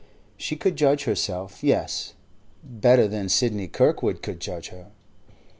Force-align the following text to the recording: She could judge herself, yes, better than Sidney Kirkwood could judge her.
She 0.35 0.55
could 0.55 0.77
judge 0.77 1.03
herself, 1.03 1.63
yes, 1.63 2.15
better 2.63 3.07
than 3.07 3.29
Sidney 3.29 3.67
Kirkwood 3.67 4.23
could 4.23 4.39
judge 4.39 4.69
her. 4.69 4.87